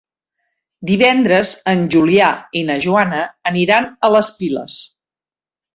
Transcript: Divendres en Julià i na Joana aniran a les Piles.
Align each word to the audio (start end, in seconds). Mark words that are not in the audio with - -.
Divendres 0.91 1.51
en 1.75 1.85
Julià 1.97 2.31
i 2.63 2.67
na 2.71 2.81
Joana 2.87 3.21
aniran 3.53 3.91
a 4.11 4.15
les 4.17 4.35
Piles. 4.41 4.85